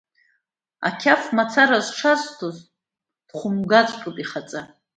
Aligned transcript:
Ақьаф 0.87 1.23
мацара 1.35 1.79
зҽазҭаз 1.85 2.57
дхәымгаҵәҟьоуп, 3.27 4.17
ихаҵа! 4.23 4.61